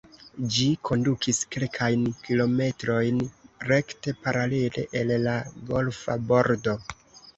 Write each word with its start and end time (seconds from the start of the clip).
Ĝi 0.53 0.67
kondukis 0.87 1.41
kelkajn 1.55 2.07
kilometrojn 2.29 3.21
rekte 3.73 4.15
paralele 4.25 4.87
al 5.03 5.15
la 5.27 5.37
golfa 5.73 6.17
bordo. 6.33 6.79